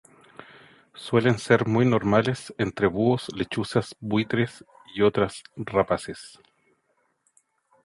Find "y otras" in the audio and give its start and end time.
4.95-5.43